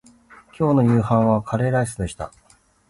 [0.57, 2.31] 今日の夕飯はカレーライスでした